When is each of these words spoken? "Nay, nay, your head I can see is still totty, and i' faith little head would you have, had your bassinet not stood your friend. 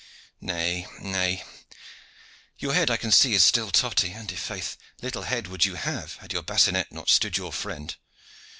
"Nay, 0.41 0.87
nay, 0.99 1.43
your 2.57 2.73
head 2.73 2.89
I 2.89 2.97
can 2.97 3.11
see 3.11 3.35
is 3.35 3.43
still 3.43 3.69
totty, 3.69 4.13
and 4.13 4.31
i' 4.31 4.35
faith 4.35 4.75
little 4.99 5.21
head 5.29 5.45
would 5.45 5.63
you 5.63 5.75
have, 5.75 6.15
had 6.15 6.33
your 6.33 6.41
bassinet 6.41 6.91
not 6.91 7.07
stood 7.07 7.37
your 7.37 7.53
friend. 7.53 7.95